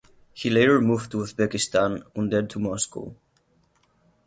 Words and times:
He 0.33 0.49
later 0.49 0.81
moved 0.81 1.11
to 1.11 1.17
Uzbekistan 1.17 2.01
and 2.15 2.33
then 2.33 2.47
to 2.47 2.57
Moscow. 2.59 3.15